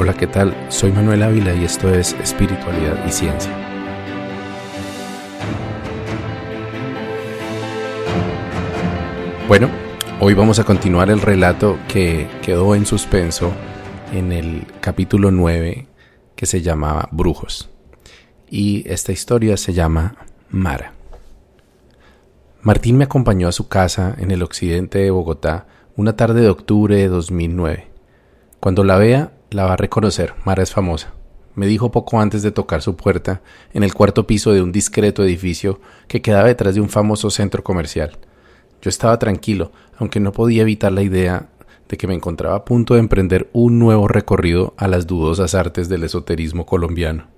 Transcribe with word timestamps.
Hola, 0.00 0.12
¿qué 0.12 0.26
tal? 0.26 0.56
Soy 0.70 0.90
Manuel 0.90 1.22
Ávila 1.22 1.54
y 1.54 1.62
esto 1.62 1.88
es 1.88 2.14
Espiritualidad 2.14 3.06
y 3.06 3.12
Ciencia. 3.12 3.52
Bueno, 9.46 9.70
hoy 10.18 10.34
vamos 10.34 10.58
a 10.58 10.64
continuar 10.64 11.10
el 11.10 11.20
relato 11.20 11.78
que 11.86 12.28
quedó 12.42 12.74
en 12.74 12.86
suspenso 12.86 13.52
en 14.12 14.32
el 14.32 14.66
capítulo 14.80 15.30
9 15.30 15.86
que 16.34 16.46
se 16.46 16.60
llamaba 16.60 17.08
Brujos. 17.12 17.70
Y 18.50 18.82
esta 18.90 19.12
historia 19.12 19.56
se 19.56 19.74
llama 19.74 20.16
Mara. 20.50 20.92
Martín 22.62 22.96
me 22.98 23.04
acompañó 23.04 23.46
a 23.46 23.52
su 23.52 23.68
casa 23.68 24.16
en 24.18 24.32
el 24.32 24.42
occidente 24.42 24.98
de 24.98 25.12
Bogotá 25.12 25.68
una 25.94 26.16
tarde 26.16 26.40
de 26.40 26.48
octubre 26.48 26.96
de 26.96 27.06
2009. 27.06 27.86
Cuando 28.58 28.82
la 28.82 28.98
vea, 28.98 29.30
la 29.54 29.64
va 29.64 29.74
a 29.74 29.76
reconocer, 29.76 30.34
Mara 30.44 30.62
es 30.62 30.72
famosa. 30.72 31.12
Me 31.54 31.66
dijo 31.66 31.92
poco 31.92 32.20
antes 32.20 32.42
de 32.42 32.50
tocar 32.50 32.82
su 32.82 32.96
puerta, 32.96 33.40
en 33.72 33.84
el 33.84 33.94
cuarto 33.94 34.26
piso 34.26 34.52
de 34.52 34.60
un 34.60 34.72
discreto 34.72 35.22
edificio 35.22 35.80
que 36.08 36.20
quedaba 36.20 36.48
detrás 36.48 36.74
de 36.74 36.80
un 36.80 36.88
famoso 36.88 37.30
centro 37.30 37.62
comercial. 37.62 38.18
Yo 38.82 38.88
estaba 38.88 39.18
tranquilo, 39.18 39.70
aunque 39.96 40.18
no 40.18 40.32
podía 40.32 40.62
evitar 40.62 40.90
la 40.90 41.02
idea 41.02 41.48
de 41.88 41.96
que 41.96 42.08
me 42.08 42.14
encontraba 42.14 42.56
a 42.56 42.64
punto 42.64 42.94
de 42.94 43.00
emprender 43.00 43.48
un 43.52 43.78
nuevo 43.78 44.08
recorrido 44.08 44.74
a 44.76 44.88
las 44.88 45.06
dudosas 45.06 45.54
artes 45.54 45.88
del 45.88 46.02
esoterismo 46.02 46.66
colombiano. 46.66 47.28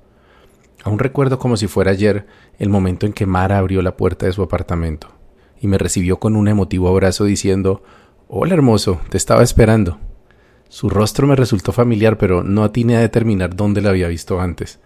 Aún 0.84 0.98
recuerdo 0.98 1.38
como 1.38 1.58
si 1.58 1.66
fuera 1.66 1.90
ayer 1.90 2.26
el 2.58 2.70
momento 2.70 3.04
en 3.04 3.12
que 3.12 3.26
Mara 3.26 3.58
abrió 3.58 3.82
la 3.82 3.96
puerta 3.96 4.24
de 4.24 4.32
su 4.32 4.42
apartamento 4.42 5.08
y 5.60 5.66
me 5.66 5.78
recibió 5.78 6.18
con 6.18 6.36
un 6.36 6.48
emotivo 6.48 6.88
abrazo 6.88 7.24
diciendo 7.24 7.82
Hola 8.28 8.54
hermoso, 8.54 9.00
te 9.10 9.18
estaba 9.18 9.42
esperando. 9.42 9.98
Su 10.68 10.90
rostro 10.90 11.26
me 11.26 11.36
resultó 11.36 11.72
familiar, 11.72 12.18
pero 12.18 12.42
no 12.42 12.64
atiné 12.64 12.96
a 12.96 13.00
determinar 13.00 13.54
dónde 13.54 13.80
la 13.80 13.90
había 13.90 14.08
visto 14.08 14.40
antes, 14.40 14.80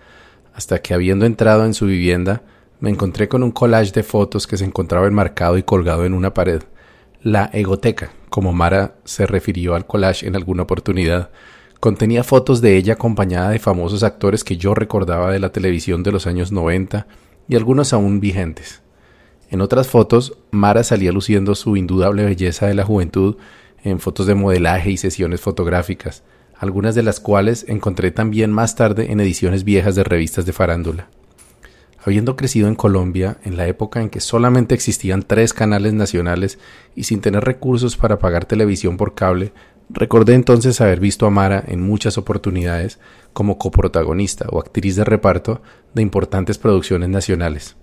hasta 0.54 0.80
que 0.80 0.94
habiendo 0.94 1.24
entrado 1.24 1.64
en 1.64 1.74
su 1.74 1.86
vivienda, 1.86 2.42
me 2.80 2.90
encontré 2.90 3.28
con 3.28 3.42
un 3.42 3.50
collage 3.50 3.92
de 3.92 4.02
fotos 4.02 4.46
que 4.46 4.56
se 4.56 4.64
encontraba 4.64 5.06
enmarcado 5.06 5.58
y 5.58 5.62
colgado 5.62 6.04
en 6.04 6.14
una 6.14 6.34
pared. 6.34 6.62
La 7.22 7.50
egoteca, 7.52 8.12
como 8.30 8.52
Mara 8.52 8.94
se 9.04 9.26
refirió 9.26 9.74
al 9.74 9.86
collage 9.86 10.26
en 10.26 10.36
alguna 10.36 10.62
oportunidad, 10.62 11.30
contenía 11.78 12.24
fotos 12.24 12.60
de 12.60 12.76
ella 12.76 12.94
acompañada 12.94 13.50
de 13.50 13.58
famosos 13.58 14.02
actores 14.02 14.44
que 14.44 14.56
yo 14.56 14.74
recordaba 14.74 15.30
de 15.30 15.38
la 15.38 15.50
televisión 15.50 16.02
de 16.02 16.12
los 16.12 16.26
años 16.26 16.52
90 16.52 17.06
y 17.48 17.56
algunos 17.56 17.92
aún 17.92 18.20
vigentes. 18.20 18.82
En 19.50 19.60
otras 19.60 19.88
fotos, 19.88 20.38
Mara 20.50 20.84
salía 20.84 21.10
luciendo 21.10 21.54
su 21.54 21.76
indudable 21.76 22.24
belleza 22.24 22.66
de 22.66 22.74
la 22.74 22.84
juventud 22.84 23.36
en 23.82 24.00
fotos 24.00 24.26
de 24.26 24.34
modelaje 24.34 24.90
y 24.90 24.96
sesiones 24.96 25.40
fotográficas, 25.40 26.22
algunas 26.58 26.94
de 26.94 27.02
las 27.02 27.20
cuales 27.20 27.64
encontré 27.68 28.10
también 28.10 28.52
más 28.52 28.76
tarde 28.76 29.10
en 29.10 29.20
ediciones 29.20 29.64
viejas 29.64 29.94
de 29.94 30.04
revistas 30.04 30.46
de 30.46 30.52
farándula. 30.52 31.08
Habiendo 32.02 32.34
crecido 32.34 32.68
en 32.68 32.74
Colombia 32.74 33.38
en 33.44 33.56
la 33.56 33.66
época 33.66 34.00
en 34.00 34.08
que 34.08 34.20
solamente 34.20 34.74
existían 34.74 35.22
tres 35.22 35.52
canales 35.52 35.92
nacionales 35.92 36.58
y 36.94 37.04
sin 37.04 37.20
tener 37.20 37.44
recursos 37.44 37.96
para 37.96 38.18
pagar 38.18 38.46
televisión 38.46 38.96
por 38.96 39.14
cable, 39.14 39.52
recordé 39.90 40.34
entonces 40.34 40.80
haber 40.80 41.00
visto 41.00 41.26
a 41.26 41.30
Mara 41.30 41.62
en 41.66 41.82
muchas 41.82 42.16
oportunidades 42.16 42.98
como 43.32 43.58
coprotagonista 43.58 44.46
o 44.50 44.60
actriz 44.60 44.96
de 44.96 45.04
reparto 45.04 45.60
de 45.94 46.02
importantes 46.02 46.56
producciones 46.56 47.10
nacionales. 47.10 47.76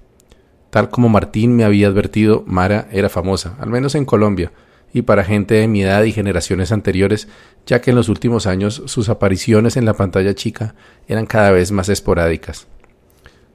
Tal 0.71 0.89
como 0.89 1.09
Martín 1.09 1.55
me 1.55 1.63
había 1.63 1.87
advertido, 1.87 2.43
Mara 2.47 2.87
era 2.91 3.09
famosa, 3.09 3.55
al 3.59 3.69
menos 3.69 3.95
en 3.95 4.05
Colombia, 4.05 4.51
y 4.97 5.01
para 5.01 5.23
gente 5.23 5.55
de 5.55 5.67
mi 5.67 5.83
edad 5.83 6.03
y 6.03 6.11
generaciones 6.11 6.71
anteriores, 6.71 7.27
ya 7.65 7.81
que 7.81 7.91
en 7.91 7.95
los 7.95 8.09
últimos 8.09 8.47
años 8.47 8.81
sus 8.85 9.09
apariciones 9.09 9.77
en 9.77 9.85
la 9.85 9.93
pantalla 9.93 10.33
chica 10.33 10.75
eran 11.07 11.25
cada 11.25 11.51
vez 11.51 11.71
más 11.71 11.89
esporádicas. 11.89 12.67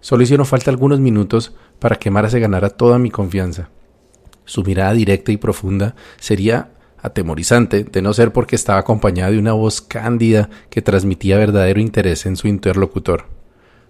Solo 0.00 0.22
hicieron 0.22 0.46
falta 0.46 0.70
algunos 0.70 1.00
minutos 1.00 1.54
para 1.78 1.96
que 1.96 2.10
Mara 2.10 2.30
se 2.30 2.40
ganara 2.40 2.70
toda 2.70 2.98
mi 2.98 3.10
confianza. 3.10 3.70
Su 4.44 4.64
mirada 4.64 4.92
directa 4.92 5.32
y 5.32 5.36
profunda 5.36 5.94
sería 6.18 6.70
atemorizante, 6.98 7.84
de 7.84 8.02
no 8.02 8.12
ser 8.12 8.32
porque 8.32 8.56
estaba 8.56 8.78
acompañada 8.78 9.30
de 9.30 9.38
una 9.38 9.52
voz 9.52 9.80
cándida 9.80 10.50
que 10.70 10.82
transmitía 10.82 11.36
verdadero 11.36 11.80
interés 11.80 12.26
en 12.26 12.36
su 12.36 12.48
interlocutor. 12.48 13.26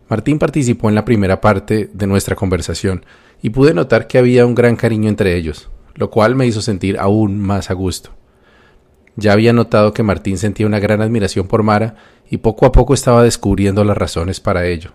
Martín 0.08 0.38
participó 0.38 0.88
en 0.88 0.94
la 0.94 1.04
primera 1.04 1.40
parte 1.40 1.90
de 1.92 2.06
nuestra 2.06 2.36
conversación 2.36 3.04
y 3.42 3.50
pude 3.50 3.74
notar 3.74 4.06
que 4.06 4.18
había 4.18 4.46
un 4.46 4.54
gran 4.54 4.76
cariño 4.76 5.08
entre 5.08 5.36
ellos 5.36 5.70
lo 5.94 6.10
cual 6.10 6.34
me 6.34 6.46
hizo 6.46 6.62
sentir 6.62 6.98
aún 6.98 7.38
más 7.38 7.70
a 7.70 7.74
gusto. 7.74 8.10
Ya 9.16 9.32
había 9.32 9.52
notado 9.52 9.92
que 9.92 10.02
Martín 10.02 10.38
sentía 10.38 10.66
una 10.66 10.80
gran 10.80 11.02
admiración 11.02 11.46
por 11.46 11.62
Mara 11.62 11.96
y 12.30 12.38
poco 12.38 12.66
a 12.66 12.72
poco 12.72 12.94
estaba 12.94 13.22
descubriendo 13.22 13.84
las 13.84 13.96
razones 13.96 14.40
para 14.40 14.66
ello. 14.66 14.92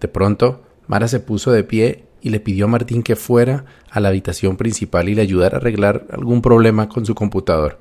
De 0.00 0.08
pronto, 0.08 0.62
Mara 0.86 1.08
se 1.08 1.20
puso 1.20 1.52
de 1.52 1.64
pie 1.64 2.04
y 2.20 2.30
le 2.30 2.40
pidió 2.40 2.66
a 2.66 2.68
Martín 2.68 3.02
que 3.02 3.16
fuera 3.16 3.64
a 3.90 4.00
la 4.00 4.08
habitación 4.08 4.56
principal 4.56 5.08
y 5.08 5.14
le 5.14 5.22
ayudara 5.22 5.56
a 5.56 5.60
arreglar 5.60 6.06
algún 6.10 6.42
problema 6.42 6.88
con 6.88 7.06
su 7.06 7.14
computador. 7.14 7.78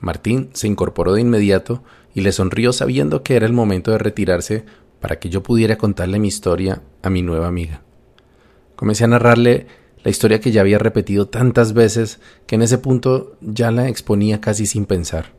Martín 0.00 0.50
se 0.54 0.68
incorporó 0.68 1.12
de 1.14 1.20
inmediato 1.20 1.82
y 2.14 2.20
le 2.22 2.32
sonrió 2.32 2.72
sabiendo 2.72 3.22
que 3.22 3.36
era 3.36 3.46
el 3.46 3.52
momento 3.52 3.90
de 3.90 3.98
retirarse 3.98 4.64
para 5.00 5.18
que 5.18 5.28
yo 5.28 5.42
pudiera 5.42 5.76
contarle 5.76 6.18
mi 6.18 6.28
historia 6.28 6.82
a 7.02 7.10
mi 7.10 7.22
nueva 7.22 7.46
amiga. 7.46 7.82
Comencé 8.76 9.04
a 9.04 9.08
narrarle 9.08 9.66
la 10.08 10.12
historia 10.12 10.40
que 10.40 10.52
ya 10.52 10.62
había 10.62 10.78
repetido 10.78 11.28
tantas 11.28 11.74
veces 11.74 12.18
que 12.46 12.54
en 12.54 12.62
ese 12.62 12.78
punto 12.78 13.36
ya 13.42 13.70
la 13.70 13.88
exponía 13.88 14.40
casi 14.40 14.64
sin 14.64 14.86
pensar. 14.86 15.34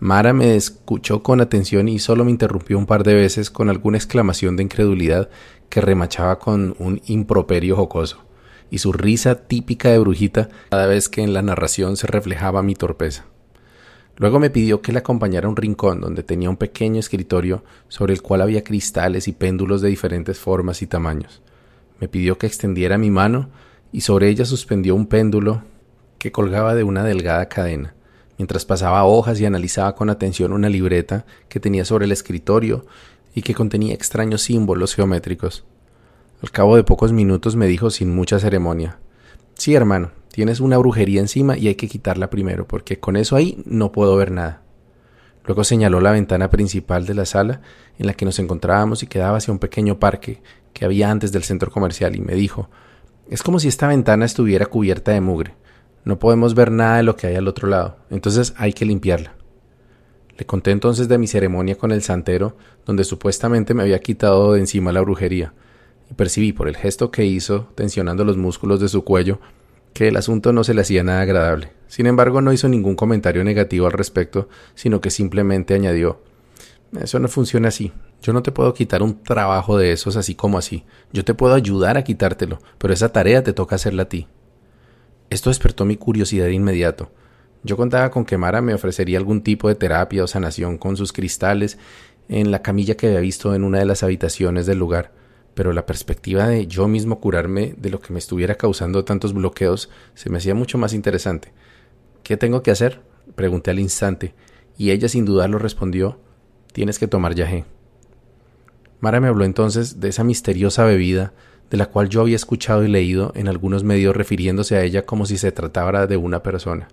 Mara 0.00 0.32
me 0.32 0.56
escuchó 0.56 1.22
con 1.22 1.42
atención 1.42 1.88
y 1.88 1.98
solo 1.98 2.24
me 2.24 2.30
interrumpió 2.30 2.78
un 2.78 2.86
par 2.86 3.04
de 3.04 3.12
veces 3.12 3.50
con 3.50 3.68
alguna 3.68 3.98
exclamación 3.98 4.56
de 4.56 4.62
incredulidad 4.62 5.28
que 5.68 5.82
remachaba 5.82 6.38
con 6.38 6.74
un 6.78 7.02
improperio 7.04 7.76
jocoso, 7.76 8.24
y 8.70 8.78
su 8.78 8.94
risa 8.94 9.46
típica 9.46 9.90
de 9.90 9.98
brujita 9.98 10.48
cada 10.70 10.86
vez 10.86 11.10
que 11.10 11.20
en 11.20 11.34
la 11.34 11.42
narración 11.42 11.98
se 11.98 12.06
reflejaba 12.06 12.62
mi 12.62 12.74
torpeza. 12.74 13.26
Luego 14.16 14.40
me 14.40 14.48
pidió 14.48 14.80
que 14.80 14.92
la 14.92 15.00
acompañara 15.00 15.48
a 15.48 15.50
un 15.50 15.56
rincón 15.56 16.00
donde 16.00 16.22
tenía 16.22 16.48
un 16.48 16.56
pequeño 16.56 16.98
escritorio 16.98 17.62
sobre 17.88 18.14
el 18.14 18.22
cual 18.22 18.40
había 18.40 18.64
cristales 18.64 19.28
y 19.28 19.32
péndulos 19.32 19.82
de 19.82 19.90
diferentes 19.90 20.38
formas 20.38 20.80
y 20.80 20.86
tamaños. 20.86 21.42
Me 22.00 22.08
pidió 22.08 22.38
que 22.38 22.46
extendiera 22.46 22.96
mi 22.96 23.10
mano 23.10 23.50
y 23.94 24.00
sobre 24.00 24.28
ella 24.28 24.44
suspendió 24.44 24.96
un 24.96 25.06
péndulo 25.06 25.62
que 26.18 26.32
colgaba 26.32 26.74
de 26.74 26.82
una 26.82 27.04
delgada 27.04 27.48
cadena, 27.48 27.94
mientras 28.38 28.64
pasaba 28.64 29.04
hojas 29.04 29.38
y 29.38 29.46
analizaba 29.46 29.94
con 29.94 30.10
atención 30.10 30.52
una 30.52 30.68
libreta 30.68 31.26
que 31.48 31.60
tenía 31.60 31.84
sobre 31.84 32.06
el 32.06 32.10
escritorio 32.10 32.86
y 33.36 33.42
que 33.42 33.54
contenía 33.54 33.94
extraños 33.94 34.42
símbolos 34.42 34.96
geométricos. 34.96 35.64
Al 36.42 36.50
cabo 36.50 36.74
de 36.74 36.82
pocos 36.82 37.12
minutos 37.12 37.54
me 37.54 37.68
dijo 37.68 37.88
sin 37.88 38.12
mucha 38.12 38.40
ceremonia 38.40 38.98
Sí, 39.54 39.76
hermano, 39.76 40.10
tienes 40.32 40.58
una 40.58 40.76
brujería 40.76 41.20
encima 41.20 41.56
y 41.56 41.68
hay 41.68 41.76
que 41.76 41.86
quitarla 41.86 42.30
primero, 42.30 42.66
porque 42.66 42.98
con 42.98 43.14
eso 43.14 43.36
ahí 43.36 43.62
no 43.64 43.92
puedo 43.92 44.16
ver 44.16 44.32
nada. 44.32 44.62
Luego 45.44 45.62
señaló 45.62 46.00
la 46.00 46.10
ventana 46.10 46.50
principal 46.50 47.06
de 47.06 47.14
la 47.14 47.26
sala 47.26 47.60
en 47.96 48.08
la 48.08 48.14
que 48.14 48.24
nos 48.24 48.40
encontrábamos 48.40 49.04
y 49.04 49.06
quedaba 49.06 49.36
hacia 49.36 49.52
un 49.52 49.60
pequeño 49.60 50.00
parque 50.00 50.42
que 50.72 50.84
había 50.84 51.12
antes 51.12 51.30
del 51.30 51.44
centro 51.44 51.70
comercial 51.70 52.16
y 52.16 52.20
me 52.20 52.34
dijo 52.34 52.68
es 53.28 53.42
como 53.42 53.58
si 53.58 53.68
esta 53.68 53.88
ventana 53.88 54.24
estuviera 54.24 54.66
cubierta 54.66 55.12
de 55.12 55.20
mugre. 55.20 55.54
No 56.04 56.18
podemos 56.18 56.54
ver 56.54 56.70
nada 56.70 56.98
de 56.98 57.02
lo 57.02 57.16
que 57.16 57.26
hay 57.26 57.36
al 57.36 57.48
otro 57.48 57.68
lado, 57.68 57.96
entonces 58.10 58.54
hay 58.56 58.72
que 58.72 58.84
limpiarla. 58.84 59.34
Le 60.36 60.44
conté 60.44 60.72
entonces 60.72 61.08
de 61.08 61.16
mi 61.16 61.26
ceremonia 61.26 61.76
con 61.76 61.92
el 61.92 62.02
santero, 62.02 62.56
donde 62.84 63.04
supuestamente 63.04 63.72
me 63.72 63.82
había 63.82 64.00
quitado 64.00 64.52
de 64.52 64.60
encima 64.60 64.92
la 64.92 65.00
brujería, 65.00 65.54
y 66.10 66.14
percibí 66.14 66.52
por 66.52 66.68
el 66.68 66.76
gesto 66.76 67.10
que 67.10 67.24
hizo, 67.24 67.68
tensionando 67.74 68.24
los 68.24 68.36
músculos 68.36 68.80
de 68.80 68.88
su 68.88 69.04
cuello, 69.04 69.38
que 69.94 70.08
el 70.08 70.16
asunto 70.16 70.52
no 70.52 70.64
se 70.64 70.74
le 70.74 70.82
hacía 70.82 71.04
nada 71.04 71.22
agradable. 71.22 71.70
Sin 71.86 72.06
embargo, 72.06 72.40
no 72.40 72.52
hizo 72.52 72.68
ningún 72.68 72.96
comentario 72.96 73.44
negativo 73.44 73.86
al 73.86 73.92
respecto, 73.92 74.48
sino 74.74 75.00
que 75.00 75.10
simplemente 75.10 75.74
añadió 75.74 76.20
Eso 77.00 77.18
no 77.18 77.28
funciona 77.28 77.68
así. 77.68 77.92
Yo 78.22 78.32
no 78.32 78.42
te 78.42 78.52
puedo 78.52 78.72
quitar 78.72 79.02
un 79.02 79.22
trabajo 79.22 79.76
de 79.76 79.92
esos 79.92 80.16
así 80.16 80.34
como 80.34 80.58
así. 80.58 80.84
Yo 81.12 81.24
te 81.24 81.34
puedo 81.34 81.54
ayudar 81.54 81.96
a 81.96 82.04
quitártelo, 82.04 82.58
pero 82.78 82.94
esa 82.94 83.10
tarea 83.10 83.42
te 83.42 83.52
toca 83.52 83.76
hacerla 83.76 84.04
a 84.04 84.08
ti. 84.08 84.28
Esto 85.30 85.50
despertó 85.50 85.84
mi 85.84 85.96
curiosidad 85.96 86.46
de 86.46 86.52
inmediato. 86.52 87.10
Yo 87.62 87.76
contaba 87.76 88.10
con 88.10 88.24
que 88.24 88.38
Mara 88.38 88.60
me 88.60 88.74
ofrecería 88.74 89.18
algún 89.18 89.42
tipo 89.42 89.68
de 89.68 89.74
terapia 89.74 90.22
o 90.22 90.26
sanación 90.26 90.78
con 90.78 90.96
sus 90.96 91.12
cristales 91.12 91.78
en 92.28 92.50
la 92.50 92.62
camilla 92.62 92.96
que 92.96 93.08
había 93.08 93.20
visto 93.20 93.54
en 93.54 93.64
una 93.64 93.78
de 93.78 93.86
las 93.86 94.02
habitaciones 94.02 94.66
del 94.66 94.78
lugar, 94.78 95.12
pero 95.54 95.72
la 95.72 95.86
perspectiva 95.86 96.46
de 96.46 96.66
yo 96.66 96.88
mismo 96.88 97.20
curarme 97.20 97.74
de 97.76 97.90
lo 97.90 98.00
que 98.00 98.12
me 98.12 98.18
estuviera 98.18 98.54
causando 98.56 99.04
tantos 99.04 99.32
bloqueos 99.32 99.90
se 100.14 100.30
me 100.30 100.38
hacía 100.38 100.54
mucho 100.54 100.78
más 100.78 100.92
interesante. 100.92 101.52
¿Qué 102.22 102.36
tengo 102.36 102.62
que 102.62 102.70
hacer? 102.70 103.00
pregunté 103.34 103.70
al 103.70 103.78
instante, 103.78 104.34
y 104.76 104.90
ella 104.90 105.08
sin 105.08 105.24
dudarlo 105.24 105.58
respondió 105.58 106.20
Tienes 106.74 106.98
que 106.98 107.06
tomar 107.06 107.36
yagé. 107.36 107.64
Mara 108.98 109.20
me 109.20 109.28
habló 109.28 109.44
entonces 109.44 110.00
de 110.00 110.08
esa 110.08 110.24
misteriosa 110.24 110.84
bebida 110.84 111.32
de 111.70 111.76
la 111.76 111.86
cual 111.86 112.08
yo 112.08 112.20
había 112.20 112.34
escuchado 112.34 112.82
y 112.82 112.88
leído 112.88 113.30
en 113.36 113.46
algunos 113.46 113.84
medios 113.84 114.16
refiriéndose 114.16 114.76
a 114.76 114.82
ella 114.82 115.06
como 115.06 115.24
si 115.24 115.38
se 115.38 115.52
tratara 115.52 116.08
de 116.08 116.16
una 116.16 116.42
persona. 116.42 116.88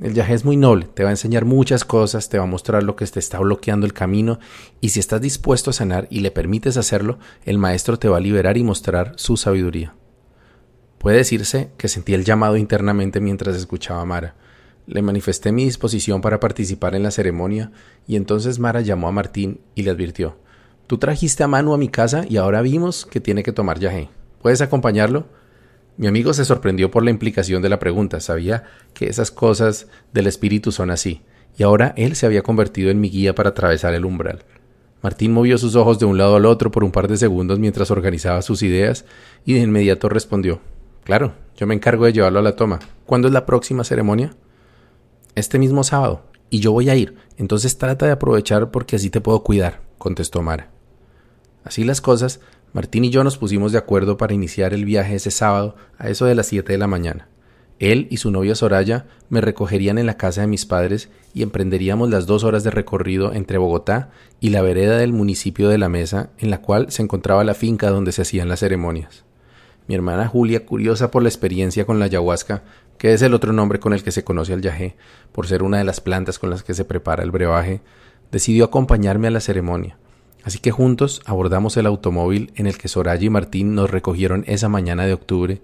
El 0.00 0.12
viaje 0.12 0.34
es 0.34 0.44
muy 0.44 0.56
noble, 0.56 0.86
te 0.94 1.02
va 1.02 1.08
a 1.08 1.14
enseñar 1.14 1.44
muchas 1.44 1.84
cosas, 1.84 2.28
te 2.28 2.38
va 2.38 2.44
a 2.44 2.46
mostrar 2.46 2.84
lo 2.84 2.94
que 2.94 3.04
te 3.04 3.18
está 3.18 3.40
bloqueando 3.40 3.86
el 3.86 3.92
camino 3.92 4.38
y 4.80 4.90
si 4.90 5.00
estás 5.00 5.20
dispuesto 5.20 5.70
a 5.70 5.72
sanar 5.72 6.06
y 6.08 6.20
le 6.20 6.30
permites 6.30 6.76
hacerlo, 6.76 7.18
el 7.44 7.58
maestro 7.58 7.98
te 7.98 8.08
va 8.08 8.18
a 8.18 8.20
liberar 8.20 8.56
y 8.56 8.62
mostrar 8.62 9.14
su 9.16 9.36
sabiduría. 9.36 9.96
Puede 10.98 11.16
decirse 11.16 11.72
que 11.76 11.88
sentí 11.88 12.14
el 12.14 12.24
llamado 12.24 12.56
internamente 12.56 13.18
mientras 13.18 13.56
escuchaba 13.56 14.02
a 14.02 14.04
Mara. 14.04 14.36
Le 14.92 15.00
manifesté 15.00 15.52
mi 15.52 15.64
disposición 15.64 16.20
para 16.20 16.38
participar 16.38 16.94
en 16.94 17.02
la 17.02 17.10
ceremonia 17.10 17.72
y 18.06 18.16
entonces 18.16 18.58
Mara 18.58 18.82
llamó 18.82 19.08
a 19.08 19.12
Martín 19.12 19.58
y 19.74 19.84
le 19.84 19.90
advirtió 19.90 20.36
Tú 20.86 20.98
trajiste 20.98 21.42
a 21.42 21.48
Manu 21.48 21.72
a 21.72 21.78
mi 21.78 21.88
casa 21.88 22.26
y 22.28 22.36
ahora 22.36 22.60
vimos 22.60 23.06
que 23.06 23.18
tiene 23.18 23.42
que 23.42 23.52
tomar 23.52 23.78
yagé. 23.78 24.10
¿Puedes 24.42 24.60
acompañarlo? 24.60 25.28
Mi 25.96 26.08
amigo 26.08 26.34
se 26.34 26.44
sorprendió 26.44 26.90
por 26.90 27.04
la 27.04 27.10
implicación 27.10 27.62
de 27.62 27.70
la 27.70 27.78
pregunta. 27.78 28.20
Sabía 28.20 28.64
que 28.92 29.06
esas 29.06 29.30
cosas 29.30 29.86
del 30.12 30.26
espíritu 30.26 30.72
son 30.72 30.90
así, 30.90 31.22
y 31.56 31.62
ahora 31.62 31.94
él 31.96 32.14
se 32.14 32.26
había 32.26 32.42
convertido 32.42 32.90
en 32.90 33.00
mi 33.00 33.08
guía 33.08 33.34
para 33.34 33.48
atravesar 33.48 33.94
el 33.94 34.04
umbral. 34.04 34.44
Martín 35.02 35.32
movió 35.32 35.56
sus 35.56 35.74
ojos 35.74 35.98
de 36.00 36.04
un 36.04 36.18
lado 36.18 36.36
al 36.36 36.44
otro 36.44 36.70
por 36.70 36.84
un 36.84 36.92
par 36.92 37.08
de 37.08 37.16
segundos 37.16 37.58
mientras 37.58 37.90
organizaba 37.90 38.42
sus 38.42 38.62
ideas 38.62 39.06
y 39.46 39.54
de 39.54 39.60
inmediato 39.60 40.10
respondió 40.10 40.60
Claro, 41.04 41.32
yo 41.56 41.66
me 41.66 41.74
encargo 41.74 42.04
de 42.04 42.12
llevarlo 42.12 42.40
a 42.40 42.42
la 42.42 42.56
toma. 42.56 42.78
¿Cuándo 43.06 43.28
es 43.28 43.32
la 43.32 43.46
próxima 43.46 43.84
ceremonia? 43.84 44.34
Este 45.34 45.58
mismo 45.58 45.82
sábado. 45.82 46.26
Y 46.50 46.60
yo 46.60 46.72
voy 46.72 46.90
a 46.90 46.94
ir. 46.94 47.16
Entonces 47.38 47.78
trata 47.78 48.04
de 48.04 48.12
aprovechar 48.12 48.70
porque 48.70 48.96
así 48.96 49.08
te 49.08 49.22
puedo 49.22 49.42
cuidar, 49.42 49.80
contestó 49.96 50.42
Mara. 50.42 50.70
Así 51.64 51.84
las 51.84 52.02
cosas, 52.02 52.40
Martín 52.74 53.06
y 53.06 53.10
yo 53.10 53.24
nos 53.24 53.38
pusimos 53.38 53.72
de 53.72 53.78
acuerdo 53.78 54.18
para 54.18 54.34
iniciar 54.34 54.74
el 54.74 54.84
viaje 54.84 55.14
ese 55.14 55.30
sábado 55.30 55.74
a 55.96 56.10
eso 56.10 56.26
de 56.26 56.34
las 56.34 56.46
siete 56.46 56.72
de 56.72 56.78
la 56.78 56.86
mañana. 56.86 57.28
Él 57.78 58.08
y 58.10 58.18
su 58.18 58.30
novia 58.30 58.54
Soraya 58.54 59.06
me 59.30 59.40
recogerían 59.40 59.96
en 59.96 60.04
la 60.04 60.18
casa 60.18 60.42
de 60.42 60.46
mis 60.48 60.66
padres 60.66 61.08
y 61.32 61.42
emprenderíamos 61.42 62.10
las 62.10 62.26
dos 62.26 62.44
horas 62.44 62.62
de 62.62 62.70
recorrido 62.70 63.32
entre 63.32 63.56
Bogotá 63.56 64.10
y 64.38 64.50
la 64.50 64.60
vereda 64.60 64.98
del 64.98 65.14
municipio 65.14 65.70
de 65.70 65.78
La 65.78 65.88
Mesa, 65.88 66.30
en 66.36 66.50
la 66.50 66.60
cual 66.60 66.92
se 66.92 67.02
encontraba 67.02 67.42
la 67.42 67.54
finca 67.54 67.88
donde 67.88 68.12
se 68.12 68.22
hacían 68.22 68.48
las 68.48 68.60
ceremonias. 68.60 69.24
Mi 69.88 69.94
hermana 69.94 70.28
Julia, 70.28 70.64
curiosa 70.64 71.10
por 71.10 71.22
la 71.22 71.28
experiencia 71.28 71.84
con 71.84 71.98
la 71.98 72.04
ayahuasca, 72.04 72.62
que 72.98 73.12
es 73.12 73.22
el 73.22 73.34
otro 73.34 73.52
nombre 73.52 73.80
con 73.80 73.92
el 73.92 74.02
que 74.02 74.12
se 74.12 74.22
conoce 74.22 74.52
al 74.52 74.62
yagé, 74.62 74.96
por 75.32 75.46
ser 75.46 75.62
una 75.62 75.78
de 75.78 75.84
las 75.84 76.00
plantas 76.00 76.38
con 76.38 76.50
las 76.50 76.62
que 76.62 76.74
se 76.74 76.84
prepara 76.84 77.24
el 77.24 77.32
brebaje, 77.32 77.80
decidió 78.30 78.64
acompañarme 78.64 79.28
a 79.28 79.32
la 79.32 79.40
ceremonia. 79.40 79.98
Así 80.44 80.58
que 80.58 80.70
juntos 80.70 81.22
abordamos 81.24 81.76
el 81.76 81.86
automóvil 81.86 82.52
en 82.56 82.66
el 82.66 82.78
que 82.78 82.88
Soraya 82.88 83.24
y 83.24 83.30
Martín 83.30 83.74
nos 83.74 83.90
recogieron 83.90 84.44
esa 84.46 84.68
mañana 84.68 85.04
de 85.04 85.12
octubre 85.12 85.62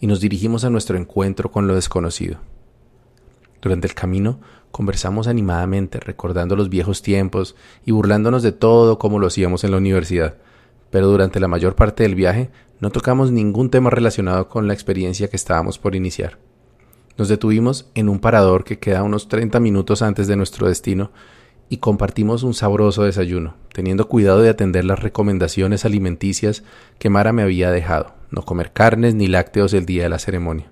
y 0.00 0.06
nos 0.06 0.20
dirigimos 0.20 0.64
a 0.64 0.70
nuestro 0.70 0.98
encuentro 0.98 1.50
con 1.50 1.66
lo 1.66 1.74
desconocido. 1.74 2.38
Durante 3.60 3.86
el 3.86 3.94
camino 3.94 4.40
conversamos 4.70 5.28
animadamente, 5.28 5.98
recordando 5.98 6.56
los 6.56 6.68
viejos 6.68 7.02
tiempos 7.02 7.56
y 7.84 7.92
burlándonos 7.92 8.42
de 8.42 8.52
todo 8.52 8.98
como 8.98 9.18
lo 9.18 9.26
hacíamos 9.26 9.64
en 9.64 9.72
la 9.72 9.78
universidad, 9.78 10.36
pero 10.90 11.06
durante 11.06 11.40
la 11.40 11.48
mayor 11.48 11.74
parte 11.74 12.02
del 12.02 12.14
viaje 12.14 12.50
no 12.80 12.90
tocamos 12.90 13.32
ningún 13.32 13.70
tema 13.70 13.90
relacionado 13.90 14.48
con 14.48 14.66
la 14.66 14.74
experiencia 14.74 15.28
que 15.28 15.36
estábamos 15.36 15.78
por 15.78 15.94
iniciar. 15.94 16.38
Nos 17.16 17.28
detuvimos 17.28 17.90
en 17.94 18.08
un 18.08 18.20
parador 18.20 18.64
que 18.64 18.78
queda 18.78 19.02
unos 19.02 19.28
30 19.28 19.58
minutos 19.58 20.02
antes 20.02 20.28
de 20.28 20.36
nuestro 20.36 20.68
destino 20.68 21.10
y 21.68 21.78
compartimos 21.78 22.44
un 22.44 22.54
sabroso 22.54 23.02
desayuno, 23.02 23.56
teniendo 23.72 24.08
cuidado 24.08 24.40
de 24.40 24.48
atender 24.48 24.84
las 24.84 25.00
recomendaciones 25.00 25.84
alimenticias 25.84 26.62
que 26.98 27.10
Mara 27.10 27.32
me 27.32 27.42
había 27.42 27.70
dejado, 27.70 28.14
no 28.30 28.42
comer 28.42 28.72
carnes 28.72 29.14
ni 29.14 29.26
lácteos 29.26 29.74
el 29.74 29.84
día 29.84 30.04
de 30.04 30.08
la 30.08 30.18
ceremonia. 30.18 30.70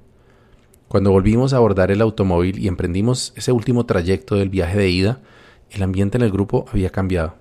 Cuando 0.89 1.11
volvimos 1.11 1.53
a 1.53 1.57
abordar 1.57 1.91
el 1.91 2.01
automóvil 2.01 2.59
y 2.61 2.69
emprendimos 2.69 3.33
ese 3.37 3.51
último 3.51 3.87
trayecto 3.87 4.37
del 4.37 4.49
viaje 4.49 4.79
de 4.79 4.89
ida, 4.89 5.21
el 5.71 5.83
ambiente 5.83 6.17
en 6.17 6.23
el 6.23 6.31
grupo 6.31 6.67
había 6.71 6.91
cambiado. 6.91 7.35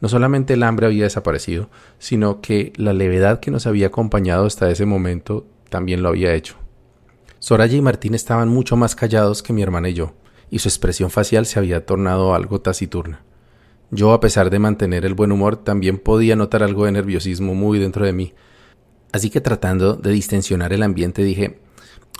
No 0.00 0.08
solamente 0.08 0.54
el 0.54 0.62
hambre 0.62 0.86
había 0.86 1.04
desaparecido, 1.04 1.70
sino 1.98 2.40
que 2.40 2.72
la 2.76 2.92
levedad 2.92 3.40
que 3.40 3.50
nos 3.50 3.66
había 3.66 3.88
acompañado 3.88 4.46
hasta 4.46 4.70
ese 4.70 4.86
momento 4.86 5.46
también 5.68 6.02
lo 6.02 6.10
había 6.10 6.34
hecho. 6.34 6.56
Soraya 7.38 7.76
y 7.76 7.82
Martín 7.82 8.14
estaban 8.14 8.48
mucho 8.48 8.76
más 8.76 8.94
callados 8.94 9.42
que 9.42 9.52
mi 9.52 9.62
hermana 9.62 9.88
y 9.88 9.94
yo, 9.94 10.14
y 10.50 10.58
su 10.58 10.68
expresión 10.68 11.10
facial 11.10 11.46
se 11.46 11.58
había 11.58 11.86
tornado 11.86 12.34
algo 12.34 12.60
taciturna. 12.60 13.22
Yo, 13.90 14.12
a 14.12 14.20
pesar 14.20 14.50
de 14.50 14.58
mantener 14.58 15.04
el 15.04 15.14
buen 15.14 15.32
humor, 15.32 15.56
también 15.56 15.98
podía 15.98 16.34
notar 16.34 16.62
algo 16.62 16.86
de 16.86 16.92
nerviosismo 16.92 17.54
muy 17.54 17.78
dentro 17.78 18.04
de 18.04 18.12
mí. 18.12 18.34
Así 19.12 19.30
que 19.30 19.40
tratando 19.40 19.94
de 19.94 20.10
distensionar 20.10 20.72
el 20.72 20.82
ambiente 20.82 21.22
dije 21.22 21.60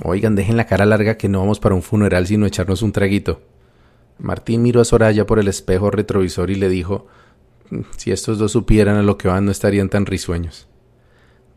Oigan, 0.05 0.37
dejen 0.37 0.57
la 0.57 0.67
cara 0.67 0.87
larga 0.87 1.17
que 1.17 1.29
no 1.29 1.41
vamos 1.41 1.59
para 1.59 1.75
un 1.75 1.83
funeral 1.83 2.27
sino 2.27 2.47
echarnos 2.47 2.83
un 2.83 2.93
traguito. 2.93 3.41
Martín 4.19 4.63
miró 4.63 4.81
a 4.81 4.85
Soraya 4.85 5.27
por 5.27 5.39
el 5.39 5.49
espejo 5.49 5.91
retrovisor 5.91 6.51
y 6.51 6.55
le 6.55 6.69
dijo 6.69 7.07
Si 7.97 8.13
estos 8.13 8.39
dos 8.39 8.53
supieran 8.53 8.97
a 8.97 9.03
lo 9.03 9.19
que 9.19 9.29
van 9.29 9.45
no 9.45 9.51
estarían 9.51 9.89
tan 9.89 10.07
risueños. 10.07 10.69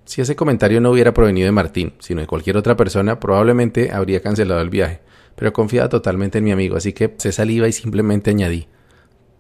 Si 0.06 0.22
ese 0.22 0.36
comentario 0.36 0.82
no 0.82 0.92
hubiera 0.92 1.14
provenido 1.14 1.46
de 1.46 1.52
Martín, 1.52 1.94
sino 2.00 2.22
de 2.22 2.28
cualquier 2.28 2.58
otra 2.58 2.76
persona, 2.76 3.20
probablemente 3.20 3.92
habría 3.92 4.22
cancelado 4.22 4.62
el 4.62 4.70
viaje 4.70 5.02
pero 5.40 5.54
confiaba 5.54 5.88
totalmente 5.88 6.40
en 6.40 6.44
mi 6.44 6.52
amigo, 6.52 6.76
así 6.76 6.92
que 6.92 7.16
se 7.18 7.32
saliva 7.32 7.66
y 7.66 7.72
simplemente 7.72 8.30
añadí. 8.30 8.68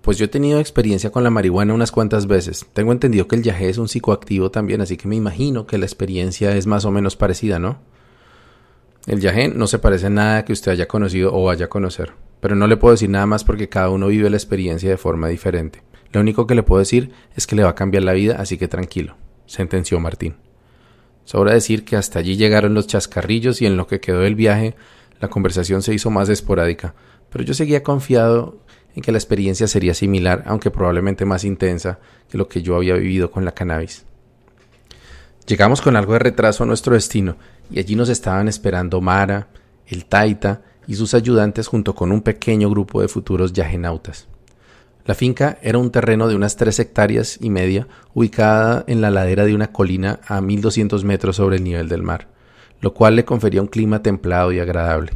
Pues 0.01 0.17
yo 0.17 0.23
he 0.23 0.29
tenido 0.29 0.61
experiencia 0.61 1.09
con 1.09 1.25
la 1.25 1.29
marihuana 1.29 1.73
unas 1.73 1.91
cuantas 1.91 2.25
veces. 2.25 2.65
Tengo 2.71 2.93
entendido 2.93 3.27
que 3.27 3.35
el 3.35 3.43
yagé 3.43 3.67
es 3.67 3.77
un 3.77 3.89
psicoactivo 3.89 4.49
también, 4.49 4.79
así 4.79 4.95
que 4.95 5.09
me 5.09 5.17
imagino 5.17 5.67
que 5.67 5.77
la 5.77 5.85
experiencia 5.85 6.55
es 6.55 6.67
más 6.67 6.85
o 6.85 6.91
menos 6.91 7.17
parecida, 7.17 7.59
¿no? 7.59 7.81
El 9.07 9.19
yagé 9.19 9.49
no 9.49 9.67
se 9.67 9.77
parece 9.77 10.05
a 10.05 10.09
nada 10.09 10.45
que 10.45 10.53
usted 10.53 10.71
haya 10.71 10.87
conocido 10.87 11.33
o 11.35 11.43
vaya 11.43 11.65
a 11.65 11.69
conocer, 11.69 12.13
pero 12.39 12.55
no 12.55 12.65
le 12.67 12.77
puedo 12.77 12.93
decir 12.93 13.09
nada 13.09 13.25
más 13.25 13.43
porque 13.43 13.67
cada 13.67 13.89
uno 13.89 14.07
vive 14.07 14.29
la 14.29 14.37
experiencia 14.37 14.89
de 14.89 14.95
forma 14.95 15.27
diferente. 15.27 15.81
Lo 16.11 16.21
único 16.21 16.47
que 16.47 16.55
le 16.55 16.63
puedo 16.63 16.79
decir 16.79 17.11
es 17.35 17.45
que 17.45 17.55
le 17.55 17.63
va 17.63 17.69
a 17.69 17.75
cambiar 17.75 18.03
la 18.03 18.13
vida, 18.13 18.37
así 18.39 18.57
que 18.57 18.67
tranquilo, 18.67 19.15
sentenció 19.45 19.99
Martín. 19.99 20.35
Sobra 21.25 21.53
decir 21.53 21.85
que 21.85 21.95
hasta 21.95 22.19
allí 22.19 22.37
llegaron 22.37 22.73
los 22.73 22.87
chascarrillos 22.87 23.61
y 23.61 23.67
en 23.67 23.77
lo 23.77 23.85
que 23.85 23.99
quedó 23.99 24.21
del 24.21 24.35
viaje 24.35 24.75
la 25.19 25.29
conversación 25.29 25.81
se 25.81 25.93
hizo 25.93 26.09
más 26.09 26.29
esporádica, 26.29 26.95
pero 27.29 27.43
yo 27.43 27.53
seguía 27.53 27.83
confiado 27.83 28.57
en 28.95 29.03
que 29.03 29.11
la 29.11 29.17
experiencia 29.17 29.67
sería 29.67 29.93
similar, 29.93 30.43
aunque 30.47 30.71
probablemente 30.71 31.25
más 31.25 31.43
intensa 31.43 31.99
que 32.29 32.37
lo 32.37 32.47
que 32.47 32.61
yo 32.61 32.75
había 32.75 32.95
vivido 32.95 33.29
con 33.29 33.45
la 33.45 33.51
cannabis. 33.51 34.05
Llegamos 35.45 35.81
con 35.81 35.95
algo 35.95 36.13
de 36.13 36.19
retraso 36.19 36.63
a 36.63 36.67
nuestro 36.67 36.93
destino 36.93 37.35
y 37.69 37.79
allí 37.79 37.95
nos 37.95 38.09
estaban 38.09 38.47
esperando 38.47 39.01
Mara, 39.01 39.47
el 39.87 40.05
Taita 40.05 40.61
y 40.87 40.95
sus 40.95 41.13
ayudantes 41.13 41.67
junto 41.67 41.93
con 41.93 42.11
un 42.11 42.21
pequeño 42.21 42.69
grupo 42.69 43.01
de 43.01 43.07
futuros 43.07 43.53
yagenautas. 43.53 44.27
La 45.09 45.15
finca 45.15 45.57
era 45.63 45.79
un 45.79 45.89
terreno 45.89 46.27
de 46.27 46.35
unas 46.35 46.55
tres 46.55 46.77
hectáreas 46.77 47.39
y 47.41 47.49
media, 47.49 47.87
ubicada 48.13 48.83
en 48.85 49.01
la 49.01 49.09
ladera 49.09 49.43
de 49.43 49.55
una 49.55 49.71
colina 49.71 50.19
a 50.27 50.39
1200 50.39 51.03
metros 51.03 51.37
sobre 51.37 51.55
el 51.55 51.63
nivel 51.63 51.89
del 51.89 52.03
mar 52.03 52.27
lo 52.81 52.93
cual 52.93 53.15
le 53.15 53.25
confería 53.25 53.61
un 53.61 53.67
clima 53.67 54.01
templado 54.01 54.51
y 54.51 54.59
agradable. 54.59 55.13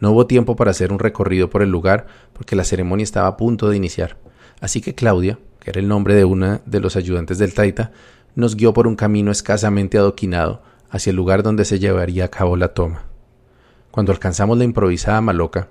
No 0.00 0.12
hubo 0.12 0.26
tiempo 0.26 0.56
para 0.56 0.70
hacer 0.70 0.92
un 0.92 0.98
recorrido 0.98 1.50
por 1.50 1.62
el 1.62 1.70
lugar 1.70 2.06
porque 2.32 2.56
la 2.56 2.64
ceremonia 2.64 3.04
estaba 3.04 3.28
a 3.28 3.36
punto 3.36 3.68
de 3.68 3.76
iniciar, 3.76 4.16
así 4.60 4.80
que 4.80 4.94
Claudia, 4.94 5.38
que 5.60 5.70
era 5.70 5.80
el 5.80 5.88
nombre 5.88 6.14
de 6.14 6.24
una 6.24 6.60
de 6.66 6.80
los 6.80 6.96
ayudantes 6.96 7.38
del 7.38 7.54
Taita, 7.54 7.92
nos 8.34 8.56
guió 8.56 8.72
por 8.72 8.86
un 8.86 8.96
camino 8.96 9.30
escasamente 9.30 9.98
adoquinado 9.98 10.62
hacia 10.90 11.10
el 11.10 11.16
lugar 11.16 11.42
donde 11.42 11.64
se 11.64 11.78
llevaría 11.78 12.24
a 12.24 12.28
cabo 12.28 12.56
la 12.56 12.68
toma. 12.68 13.04
Cuando 13.90 14.12
alcanzamos 14.12 14.56
la 14.56 14.64
improvisada 14.64 15.20
maloca, 15.20 15.68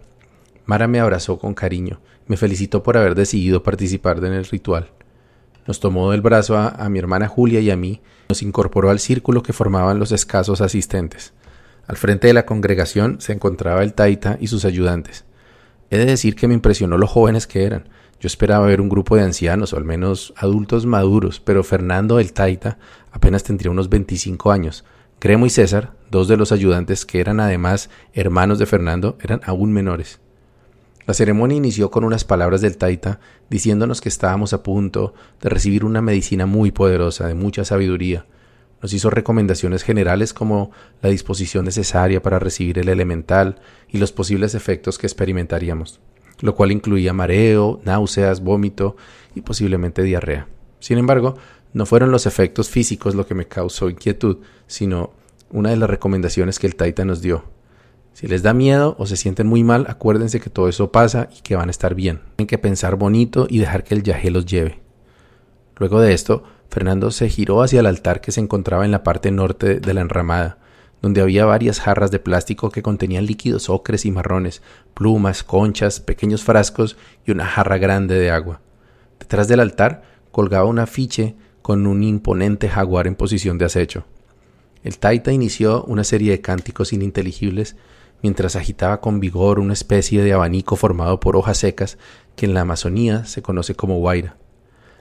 Mara 0.65 0.87
me 0.87 0.99
abrazó 0.99 1.39
con 1.39 1.53
cariño, 1.53 2.01
me 2.27 2.38
felicitó 2.38 2.84
por 2.84 2.98
haber 2.98 3.15
decidido 3.15 3.63
participar 3.63 4.24
en 4.24 4.34
el 4.34 4.46
ritual. 4.46 4.91
Nos 5.65 5.79
tomó 5.79 6.12
del 6.12 6.22
brazo 6.22 6.57
a, 6.57 6.88
mi 6.89 6.98
hermana 6.98 7.27
Julia 7.27 7.60
y 7.60 7.72
a 7.72 7.75
mí, 7.75 8.01
nos 8.29 8.41
incorporó 8.41 8.89
al 8.89 9.00
círculo 9.00 9.43
que 9.43 9.53
formaban 9.53 10.00
los 10.00 10.12
escasos 10.12 10.62
asistentes. 10.62 11.34
Al 11.88 11.98
frente 11.98 12.27
de 12.27 12.34
la 12.34 12.46
congregación 12.46 13.19
se 13.19 13.34
encontraba 13.34 13.84
el 13.84 13.93
Taita 13.93 14.38
y 14.39 14.48
sus 14.48 14.65
ayudantes. 14.65 15.25
He 15.89 15.98
de 15.98 16.05
decir 16.05 16.36
que 16.36 16.48
me 16.48 16.53
impresionó 16.53 16.98
lo 16.98 17.07
jóvenes 17.07 17.48
que 17.48 17.63
eran. 17.63 17.89
Yo 18.19 18.27
esperaba 18.27 18.65
ver 18.65 18.81
un 18.81 18.89
grupo 18.89 19.15
de 19.15 19.24
ancianos, 19.24 19.74
o 19.74 19.77
al 19.77 19.84
menos 19.84 20.34
adultos 20.38 20.86
maduros, 20.86 21.39
pero 21.39 21.63
Fernando 21.63 22.19
el 22.19 22.34
Taita 22.34 22.77
apenas 23.12 23.43
tendría 23.43 23.72
unos 23.72 23.89
25 23.89 24.51
años. 24.51 24.86
Cremo 25.19 25.46
y 25.46 25.50
César, 25.50 25.93
dos 26.12 26.27
de 26.27 26.38
los 26.38 26.51
ayudantes 26.51 27.05
que 27.05 27.19
eran 27.19 27.39
además 27.39 27.89
hermanos 28.13 28.60
de 28.60 28.65
Fernando, 28.65 29.17
eran 29.22 29.41
aún 29.46 29.74
menores. 29.74 30.19
La 31.07 31.13
ceremonia 31.13 31.55
inició 31.55 31.89
con 31.89 32.03
unas 32.03 32.25
palabras 32.25 32.59
del 32.59 32.75
Taita 32.75 33.21
diciéndonos 33.49 34.01
que 34.01 34.09
estábamos 34.09 34.51
a 34.51 34.61
punto 34.61 35.13
de 35.41 35.47
recibir 35.47 35.85
una 35.85 36.01
medicina 36.01 36.45
muy 36.45 36.71
poderosa, 36.71 37.27
de 37.27 37.33
mucha 37.33 37.63
sabiduría. 37.63 38.25
Nos 38.81 38.91
hizo 38.91 39.09
recomendaciones 39.09 39.83
generales 39.83 40.33
como 40.33 40.71
la 41.01 41.09
disposición 41.09 41.63
necesaria 41.63 42.21
para 42.21 42.39
recibir 42.39 42.77
el 42.77 42.89
elemental 42.89 43.55
y 43.87 43.99
los 43.99 44.11
posibles 44.11 44.53
efectos 44.53 44.97
que 44.97 45.07
experimentaríamos, 45.07 46.01
lo 46.41 46.55
cual 46.55 46.73
incluía 46.73 47.13
mareo, 47.13 47.79
náuseas, 47.85 48.41
vómito 48.43 48.97
y 49.33 49.41
posiblemente 49.41 50.03
diarrea. 50.03 50.49
Sin 50.81 50.97
embargo, 50.97 51.37
no 51.71 51.85
fueron 51.85 52.11
los 52.11 52.25
efectos 52.25 52.69
físicos 52.69 53.15
lo 53.15 53.25
que 53.25 53.33
me 53.33 53.47
causó 53.47 53.89
inquietud, 53.89 54.39
sino 54.67 55.13
una 55.51 55.69
de 55.69 55.77
las 55.77 55.89
recomendaciones 55.89 56.59
que 56.59 56.67
el 56.67 56.75
Taita 56.75 57.05
nos 57.05 57.21
dio, 57.21 57.45
Si 58.17 58.25
les 58.25 58.41
da 58.41 58.55
miedo 58.55 58.95
o 58.97 59.05
se 59.05 59.15
sienten 59.15 59.45
muy 59.45 59.63
mal, 59.63 59.86
acuérdense 59.88 60.39
que 60.39 60.50
todo 60.50 60.69
eso 60.69 60.91
pasa 60.91 61.29
y 61.38 61.41
que 61.41 61.55
van 61.55 61.67
a 61.67 61.69
estar 61.69 61.93
bien. 61.93 62.21
Tienen 62.36 62.47
que 62.47 62.57
pensar 62.57 62.95
bonito 62.95 63.45
y 63.47 63.59
dejar 63.59 63.83
que 63.83 63.93
el 63.93 64.01
yajé 64.01 64.31
los 64.31 64.47
lleve. 64.47 64.79
Luego 65.75 66.01
de 66.01 66.15
esto, 66.15 66.41
Fernando 66.67 67.12
se 67.12 67.29
giró 67.29 67.62
hacia 67.62 67.79
el 67.79 67.86
altar 67.86 68.19
que 68.19 68.31
se 68.31 68.39
encontraba 68.39 68.86
en 68.86 68.89
la 68.89 69.03
parte 69.03 69.29
norte 69.29 69.79
de 69.79 69.93
la 69.93 70.01
enramada, 70.01 70.57
donde 71.00 71.21
había 71.21 71.45
varias 71.45 71.79
jarras 71.79 72.09
de 72.09 72.17
plástico 72.17 72.71
que 72.71 72.81
contenían 72.81 73.27
líquidos 73.27 73.69
ocres 73.69 74.03
y 74.03 74.09
marrones, 74.09 74.63
plumas, 74.95 75.43
conchas, 75.43 76.00
pequeños 76.00 76.43
frascos 76.43 76.97
y 77.24 77.29
una 77.29 77.45
jarra 77.45 77.77
grande 77.77 78.15
de 78.15 78.31
agua. 78.31 78.62
Detrás 79.19 79.47
del 79.47 79.59
altar 79.59 80.01
colgaba 80.31 80.65
un 80.65 80.79
afiche 80.79 81.36
con 81.62 81.86
un 81.86 82.01
imponente 82.01 82.67
jaguar 82.67 83.05
en 83.05 83.13
posición 83.13 83.59
de 83.59 83.65
acecho. 83.65 84.05
El 84.83 84.97
taita 84.97 85.31
inició 85.31 85.83
una 85.83 86.03
serie 86.03 86.31
de 86.31 86.41
cánticos 86.41 86.93
ininteligibles 86.93 87.75
mientras 88.21 88.55
agitaba 88.55 89.01
con 89.01 89.19
vigor 89.19 89.59
una 89.59 89.74
especie 89.74 90.24
de 90.24 90.33
abanico 90.33 90.75
formado 90.75 91.19
por 91.19 91.36
hojas 91.36 91.57
secas 91.57 91.97
que 92.36 92.45
en 92.45 92.53
la 92.53 92.62
Amazonía 92.62 93.25
se 93.25 93.41
conoce 93.41 93.75
como 93.75 93.97
guaira. 94.00 94.38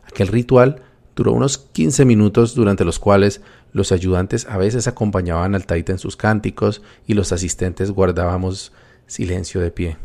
Aquel 0.04 0.28
ritual 0.28 0.82
duró 1.14 1.32
unos 1.32 1.58
quince 1.58 2.04
minutos 2.04 2.54
durante 2.54 2.85
los 2.85 2.99
cuales 2.99 3.40
los 3.73 3.92
ayudantes 3.92 4.46
a 4.49 4.58
veces 4.58 4.87
acompañaban 4.87 5.54
al 5.54 5.66
taita 5.66 5.92
en 5.92 5.99
sus 5.99 6.16
cánticos 6.16 6.82
y 7.06 7.14
los 7.14 7.32
asistentes 7.32 7.90
guardábamos 7.90 8.73
silencio 9.06 9.61
de 9.61 9.70
pie. 9.70 9.96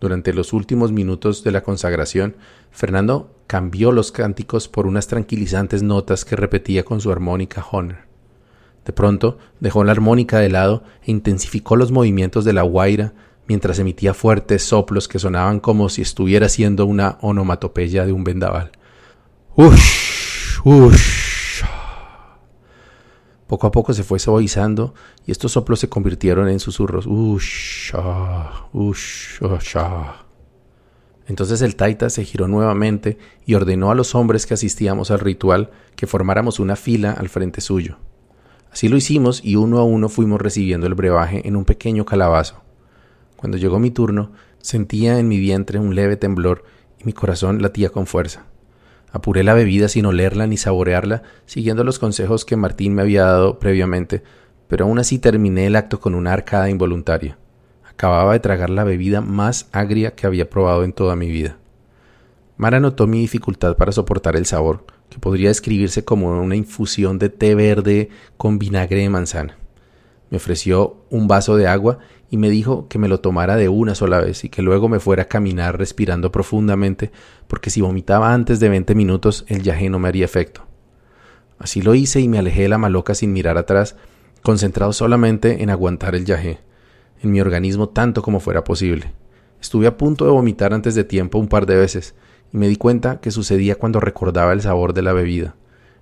Durante 0.00 0.32
los 0.32 0.52
últimos 0.52 0.92
minutos 0.92 1.42
de 1.42 1.50
la 1.50 1.62
consagración, 1.62 2.36
Fernando 2.70 3.34
cambió 3.46 3.90
los 3.90 4.12
cánticos 4.12 4.68
por 4.68 4.86
unas 4.86 5.08
tranquilizantes 5.08 5.82
notas 5.82 6.24
que 6.24 6.36
repetía 6.36 6.84
con 6.84 7.00
su 7.00 7.10
armónica 7.10 7.64
Honor. 7.72 8.07
De 8.88 8.94
pronto 8.94 9.36
dejó 9.60 9.84
la 9.84 9.92
armónica 9.92 10.38
de 10.38 10.48
lado 10.48 10.82
e 11.02 11.10
intensificó 11.10 11.76
los 11.76 11.92
movimientos 11.92 12.46
de 12.46 12.54
la 12.54 12.62
guaira 12.62 13.12
mientras 13.46 13.78
emitía 13.78 14.14
fuertes 14.14 14.62
soplos 14.62 15.08
que 15.08 15.18
sonaban 15.18 15.60
como 15.60 15.90
si 15.90 16.00
estuviera 16.00 16.46
haciendo 16.46 16.86
una 16.86 17.18
onomatopeya 17.20 18.06
de 18.06 18.12
un 18.12 18.24
vendaval. 18.24 18.72
Ush, 19.56 20.60
ush. 20.64 21.62
Poco 23.46 23.66
a 23.66 23.70
poco 23.70 23.92
se 23.92 24.04
fue 24.04 24.18
suavizando 24.18 24.94
y 25.26 25.32
estos 25.32 25.52
soplos 25.52 25.80
se 25.80 25.90
convirtieron 25.90 26.48
en 26.48 26.58
susurros. 26.58 27.04
Ush, 27.06 27.92
ush, 28.72 29.42
Entonces 31.26 31.60
el 31.60 31.76
taita 31.76 32.08
se 32.08 32.24
giró 32.24 32.48
nuevamente 32.48 33.18
y 33.44 33.52
ordenó 33.52 33.90
a 33.90 33.94
los 33.94 34.14
hombres 34.14 34.46
que 34.46 34.54
asistíamos 34.54 35.10
al 35.10 35.20
ritual 35.20 35.72
que 35.94 36.06
formáramos 36.06 36.58
una 36.58 36.74
fila 36.74 37.12
al 37.12 37.28
frente 37.28 37.60
suyo. 37.60 37.98
Así 38.72 38.88
lo 38.88 38.96
hicimos 38.96 39.44
y 39.44 39.56
uno 39.56 39.78
a 39.78 39.84
uno 39.84 40.08
fuimos 40.08 40.40
recibiendo 40.40 40.86
el 40.86 40.94
brebaje 40.94 41.46
en 41.46 41.56
un 41.56 41.64
pequeño 41.64 42.04
calabazo. 42.04 42.62
Cuando 43.36 43.56
llegó 43.56 43.78
mi 43.78 43.90
turno, 43.90 44.32
sentía 44.60 45.18
en 45.18 45.28
mi 45.28 45.38
vientre 45.38 45.78
un 45.78 45.94
leve 45.94 46.16
temblor 46.16 46.64
y 46.98 47.04
mi 47.04 47.12
corazón 47.12 47.62
latía 47.62 47.90
con 47.90 48.06
fuerza. 48.06 48.46
Apuré 49.10 49.42
la 49.42 49.54
bebida 49.54 49.88
sin 49.88 50.06
olerla 50.06 50.46
ni 50.46 50.56
saborearla, 50.56 51.22
siguiendo 51.46 51.82
los 51.82 51.98
consejos 51.98 52.44
que 52.44 52.56
Martín 52.56 52.94
me 52.94 53.02
había 53.02 53.24
dado 53.24 53.58
previamente, 53.58 54.22
pero 54.68 54.84
aún 54.84 54.98
así 54.98 55.18
terminé 55.18 55.66
el 55.66 55.76
acto 55.76 56.00
con 56.00 56.14
una 56.14 56.32
arcada 56.32 56.68
involuntaria. 56.68 57.38
Acababa 57.88 58.34
de 58.34 58.40
tragar 58.40 58.70
la 58.70 58.84
bebida 58.84 59.20
más 59.20 59.68
agria 59.72 60.14
que 60.14 60.26
había 60.26 60.50
probado 60.50 60.84
en 60.84 60.92
toda 60.92 61.16
mi 61.16 61.28
vida. 61.28 61.56
Mara 62.58 62.80
notó 62.80 63.06
mi 63.06 63.20
dificultad 63.20 63.76
para 63.76 63.92
soportar 63.92 64.36
el 64.36 64.44
sabor, 64.44 64.84
que 65.08 65.18
podría 65.18 65.48
describirse 65.48 66.04
como 66.04 66.40
una 66.40 66.56
infusión 66.56 67.18
de 67.18 67.28
té 67.28 67.54
verde 67.54 68.10
con 68.36 68.58
vinagre 68.58 69.00
de 69.00 69.08
manzana. 69.08 69.56
Me 70.30 70.36
ofreció 70.36 70.98
un 71.10 71.26
vaso 71.26 71.56
de 71.56 71.66
agua 71.66 71.98
y 72.30 72.36
me 72.36 72.50
dijo 72.50 72.88
que 72.88 72.98
me 72.98 73.08
lo 73.08 73.20
tomara 73.20 73.56
de 73.56 73.68
una 73.68 73.94
sola 73.94 74.20
vez 74.20 74.44
y 74.44 74.50
que 74.50 74.62
luego 74.62 74.88
me 74.88 75.00
fuera 75.00 75.22
a 75.22 75.28
caminar 75.28 75.78
respirando 75.78 76.30
profundamente, 76.30 77.10
porque 77.46 77.70
si 77.70 77.80
vomitaba 77.80 78.34
antes 78.34 78.60
de 78.60 78.68
veinte 78.68 78.94
minutos 78.94 79.44
el 79.48 79.62
yaje 79.62 79.88
no 79.88 79.98
me 79.98 80.08
haría 80.08 80.26
efecto. 80.26 80.66
Así 81.58 81.80
lo 81.82 81.94
hice 81.94 82.20
y 82.20 82.28
me 82.28 82.38
alejé 82.38 82.62
de 82.62 82.68
la 82.68 82.78
maloca 82.78 83.14
sin 83.14 83.32
mirar 83.32 83.56
atrás, 83.56 83.96
concentrado 84.42 84.92
solamente 84.92 85.62
en 85.62 85.70
aguantar 85.70 86.14
el 86.14 86.24
yaje, 86.24 86.60
en 87.22 87.32
mi 87.32 87.40
organismo 87.40 87.88
tanto 87.88 88.22
como 88.22 88.40
fuera 88.40 88.62
posible. 88.64 89.12
Estuve 89.60 89.86
a 89.86 89.96
punto 89.96 90.24
de 90.24 90.30
vomitar 90.30 90.72
antes 90.72 90.94
de 90.94 91.04
tiempo 91.04 91.38
un 91.38 91.48
par 91.48 91.66
de 91.66 91.76
veces, 91.76 92.14
y 92.52 92.56
me 92.56 92.68
di 92.68 92.76
cuenta 92.76 93.20
que 93.20 93.30
sucedía 93.30 93.76
cuando 93.76 94.00
recordaba 94.00 94.52
el 94.52 94.62
sabor 94.62 94.94
de 94.94 95.02
la 95.02 95.12
bebida. 95.12 95.54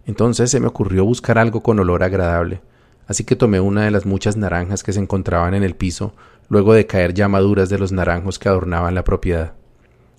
Entonces 0.07 0.50
se 0.50 0.61
me 0.61 0.69
ocurrió 0.69 1.05
buscar 1.05 1.38
algo 1.38 1.62
con 1.62 1.79
olor 1.79 2.03
agradable, 2.03 2.61
así 3.07 3.25
que 3.25 3.37
tomé 3.37 3.61
una 3.61 3.85
de 3.85 3.91
las 3.91 4.07
muchas 4.07 4.37
naranjas 4.37 4.83
que 4.83 4.93
se 4.93 5.00
encontraban 5.00 5.55
en 5.55 5.62
el 5.62 5.75
piso, 5.75 6.15
luego 6.49 6.75
de 6.75 6.87
caer 6.87 7.15
ya 7.15 7.29
maduras 7.29 7.69
de 7.69 7.79
los 7.79 7.93
naranjos 7.93 8.38
que 8.38 8.49
adornaban 8.49 8.95
la 8.95 9.05
propiedad. 9.05 9.55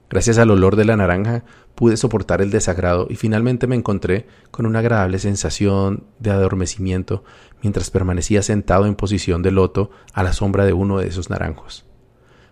Gracias 0.09 0.37
al 0.37 0.51
olor 0.51 0.77
de 0.77 0.85
la 0.85 0.95
naranja 0.95 1.43
pude 1.75 1.97
soportar 1.97 2.41
el 2.41 2.49
desagrado 2.49 3.07
y 3.09 3.15
finalmente 3.15 3.67
me 3.67 3.75
encontré 3.75 4.25
con 4.51 4.65
una 4.65 4.79
agradable 4.79 5.19
sensación 5.19 6.05
de 6.19 6.31
adormecimiento 6.31 7.23
mientras 7.61 7.91
permanecía 7.91 8.41
sentado 8.41 8.85
en 8.85 8.95
posición 8.95 9.41
de 9.41 9.51
loto 9.51 9.91
a 10.13 10.23
la 10.23 10.33
sombra 10.33 10.65
de 10.65 10.73
uno 10.73 10.99
de 10.99 11.07
esos 11.07 11.29
naranjos. 11.29 11.85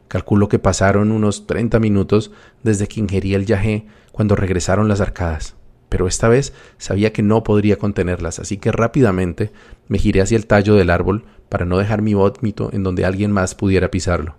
Calculo 0.07 0.49
que 0.49 0.59
pasaron 0.59 1.11
unos 1.11 1.47
treinta 1.47 1.79
minutos 1.79 2.31
desde 2.63 2.87
que 2.87 2.99
ingerí 2.99 3.33
el 3.33 3.45
yagé 3.45 3.87
cuando 4.11 4.35
regresaron 4.35 4.87
las 4.87 5.01
arcadas, 5.01 5.55
pero 5.89 6.07
esta 6.07 6.29
vez 6.29 6.53
sabía 6.77 7.11
que 7.11 7.23
no 7.23 7.43
podría 7.43 7.77
contenerlas, 7.77 8.39
así 8.39 8.57
que 8.57 8.71
rápidamente 8.71 9.51
me 9.87 9.97
giré 9.97 10.21
hacia 10.21 10.37
el 10.37 10.45
tallo 10.45 10.75
del 10.75 10.89
árbol 10.89 11.25
para 11.49 11.65
no 11.65 11.77
dejar 11.77 12.01
mi 12.01 12.13
vómito 12.13 12.69
en 12.71 12.83
donde 12.83 13.05
alguien 13.05 13.31
más 13.31 13.55
pudiera 13.55 13.91
pisarlo. 13.91 14.35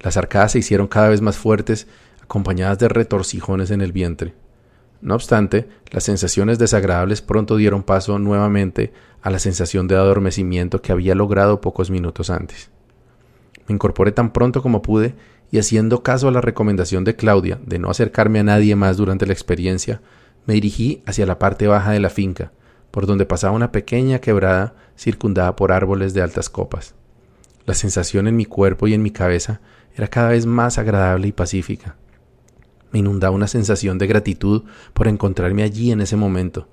Las 0.00 0.16
arcadas 0.16 0.52
se 0.52 0.58
hicieron 0.58 0.88
cada 0.88 1.08
vez 1.08 1.20
más 1.20 1.36
fuertes, 1.36 1.86
acompañadas 2.22 2.78
de 2.78 2.88
retorcijones 2.88 3.70
en 3.70 3.80
el 3.80 3.92
vientre. 3.92 4.34
No 5.00 5.14
obstante, 5.14 5.68
las 5.90 6.04
sensaciones 6.04 6.58
desagradables 6.58 7.22
pronto 7.22 7.56
dieron 7.56 7.82
paso 7.82 8.18
nuevamente 8.18 8.92
a 9.22 9.30
la 9.30 9.38
sensación 9.38 9.88
de 9.88 9.94
adormecimiento 9.94 10.82
que 10.82 10.92
había 10.92 11.14
logrado 11.14 11.60
pocos 11.60 11.90
minutos 11.90 12.30
antes. 12.30 12.70
Me 13.68 13.74
incorporé 13.74 14.12
tan 14.12 14.32
pronto 14.32 14.62
como 14.62 14.82
pude 14.82 15.14
y 15.50 15.58
haciendo 15.58 16.02
caso 16.02 16.28
a 16.28 16.32
la 16.32 16.40
recomendación 16.40 17.04
de 17.04 17.16
Claudia 17.16 17.58
de 17.64 17.78
no 17.78 17.90
acercarme 17.90 18.40
a 18.40 18.44
nadie 18.44 18.76
más 18.76 18.96
durante 18.96 19.26
la 19.26 19.32
experiencia, 19.32 20.00
me 20.46 20.54
dirigí 20.54 21.02
hacia 21.06 21.26
la 21.26 21.38
parte 21.38 21.66
baja 21.66 21.90
de 21.90 22.00
la 22.00 22.10
finca, 22.10 22.52
por 22.90 23.06
donde 23.06 23.26
pasaba 23.26 23.54
una 23.54 23.72
pequeña 23.72 24.20
quebrada 24.20 24.74
circundada 24.96 25.56
por 25.56 25.72
árboles 25.72 26.14
de 26.14 26.22
altas 26.22 26.48
copas. 26.48 26.94
La 27.64 27.74
sensación 27.74 28.28
en 28.28 28.36
mi 28.36 28.44
cuerpo 28.44 28.86
y 28.86 28.94
en 28.94 29.02
mi 29.02 29.10
cabeza 29.10 29.60
era 29.94 30.08
cada 30.08 30.30
vez 30.30 30.46
más 30.46 30.78
agradable 30.78 31.28
y 31.28 31.32
pacífica. 31.32 31.96
Me 32.92 33.00
inundaba 33.00 33.34
una 33.34 33.48
sensación 33.48 33.98
de 33.98 34.06
gratitud 34.06 34.62
por 34.94 35.08
encontrarme 35.08 35.64
allí 35.64 35.90
en 35.90 36.00
ese 36.00 36.16
momento. 36.16 36.68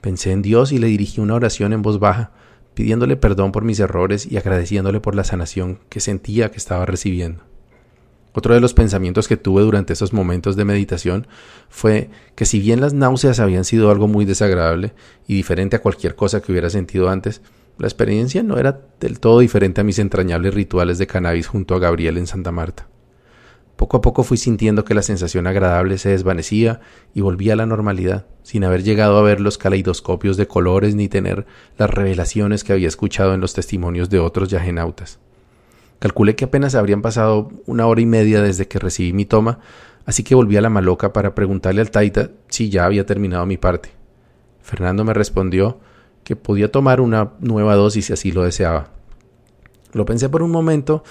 Pensé 0.00 0.32
en 0.32 0.42
Dios 0.42 0.70
y 0.72 0.78
le 0.78 0.88
dirigí 0.88 1.20
una 1.20 1.34
oración 1.34 1.72
en 1.72 1.80
voz 1.80 1.98
baja, 1.98 2.32
pidiéndole 2.74 3.16
perdón 3.16 3.52
por 3.52 3.64
mis 3.64 3.80
errores 3.80 4.26
y 4.30 4.36
agradeciéndole 4.36 5.00
por 5.00 5.14
la 5.14 5.24
sanación 5.24 5.78
que 5.88 6.00
sentía 6.00 6.50
que 6.50 6.58
estaba 6.58 6.86
recibiendo. 6.86 7.42
Otro 8.36 8.52
de 8.52 8.60
los 8.60 8.74
pensamientos 8.74 9.28
que 9.28 9.36
tuve 9.36 9.62
durante 9.62 9.92
esos 9.92 10.12
momentos 10.12 10.56
de 10.56 10.64
meditación 10.64 11.28
fue 11.68 12.10
que 12.34 12.44
si 12.44 12.58
bien 12.58 12.80
las 12.80 12.92
náuseas 12.92 13.38
habían 13.38 13.64
sido 13.64 13.90
algo 13.90 14.08
muy 14.08 14.24
desagradable 14.24 14.92
y 15.28 15.34
diferente 15.34 15.76
a 15.76 15.82
cualquier 15.82 16.16
cosa 16.16 16.42
que 16.42 16.50
hubiera 16.50 16.68
sentido 16.68 17.08
antes, 17.08 17.42
la 17.78 17.86
experiencia 17.86 18.42
no 18.42 18.58
era 18.58 18.80
del 18.98 19.20
todo 19.20 19.38
diferente 19.38 19.80
a 19.80 19.84
mis 19.84 20.00
entrañables 20.00 20.52
rituales 20.52 20.98
de 20.98 21.06
cannabis 21.06 21.46
junto 21.46 21.76
a 21.76 21.78
Gabriel 21.78 22.18
en 22.18 22.26
Santa 22.26 22.50
Marta. 22.50 22.88
Poco 23.76 23.96
a 23.96 24.00
poco 24.00 24.22
fui 24.22 24.36
sintiendo 24.36 24.84
que 24.84 24.94
la 24.94 25.02
sensación 25.02 25.46
agradable 25.46 25.98
se 25.98 26.10
desvanecía 26.10 26.80
y 27.12 27.22
volvía 27.22 27.54
a 27.54 27.56
la 27.56 27.66
normalidad, 27.66 28.26
sin 28.42 28.62
haber 28.62 28.84
llegado 28.84 29.18
a 29.18 29.22
ver 29.22 29.40
los 29.40 29.58
caleidoscopios 29.58 30.36
de 30.36 30.46
colores 30.46 30.94
ni 30.94 31.08
tener 31.08 31.44
las 31.76 31.90
revelaciones 31.90 32.62
que 32.62 32.72
había 32.72 32.88
escuchado 32.88 33.34
en 33.34 33.40
los 33.40 33.52
testimonios 33.52 34.10
de 34.10 34.20
otros 34.20 34.48
yajenautas. 34.48 35.18
Calculé 35.98 36.36
que 36.36 36.44
apenas 36.44 36.74
habrían 36.74 37.02
pasado 37.02 37.50
una 37.66 37.86
hora 37.86 38.00
y 38.00 38.06
media 38.06 38.42
desde 38.42 38.68
que 38.68 38.78
recibí 38.78 39.12
mi 39.12 39.24
toma, 39.24 39.58
así 40.06 40.22
que 40.22 40.34
volví 40.34 40.56
a 40.56 40.60
la 40.60 40.70
maloca 40.70 41.12
para 41.12 41.34
preguntarle 41.34 41.80
al 41.80 41.90
taita 41.90 42.30
si 42.48 42.70
ya 42.70 42.84
había 42.84 43.06
terminado 43.06 43.44
mi 43.46 43.56
parte. 43.56 43.90
Fernando 44.62 45.04
me 45.04 45.14
respondió 45.14 45.80
que 46.22 46.36
podía 46.36 46.70
tomar 46.70 47.00
una 47.00 47.32
nueva 47.40 47.74
dosis 47.74 48.06
si 48.06 48.12
así 48.12 48.32
lo 48.32 48.44
deseaba. 48.44 48.93
Lo 49.94 50.04
pensé 50.04 50.28
por 50.28 50.42
un 50.42 50.50
momento 50.50 51.04